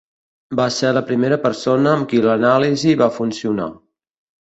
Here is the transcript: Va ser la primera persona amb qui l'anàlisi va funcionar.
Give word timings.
Va 0.59 0.65
ser 0.75 0.93
la 0.99 1.03
primera 1.09 1.37
persona 1.45 1.93
amb 1.99 2.09
qui 2.15 2.25
l'anàlisi 2.25 2.99
va 3.07 3.13
funcionar. 3.23 3.73